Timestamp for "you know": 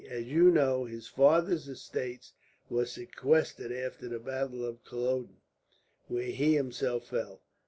0.25-0.85